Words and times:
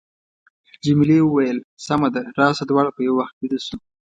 جميلې 0.83 1.17
وويل:، 1.23 1.57
سمه 1.85 2.07
ده، 2.15 2.21
راشه 2.39 2.63
دواړه 2.67 2.89
به 2.95 3.01
یو 3.07 3.13
وخت 3.19 3.33
بېده 3.39 3.59
شو. 3.65 3.77